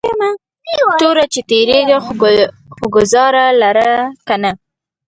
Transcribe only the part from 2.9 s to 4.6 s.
گزار لره کنه